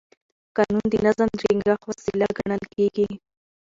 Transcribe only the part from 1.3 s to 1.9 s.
د ټینګښت